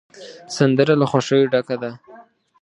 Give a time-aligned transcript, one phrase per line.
[0.55, 1.91] سندره له خوښیو ډکه ده